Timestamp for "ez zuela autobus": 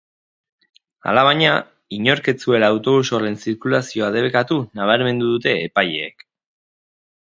2.33-3.05